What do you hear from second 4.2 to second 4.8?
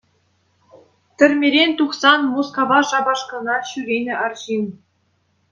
арҫын.